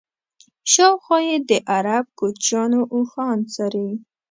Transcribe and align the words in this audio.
شاوخوا 0.71 1.19
یې 1.27 1.35
د 1.49 1.51
عرب 1.73 2.05
کوچیانو 2.19 2.81
اوښان 2.93 3.37
څري. 3.53 3.89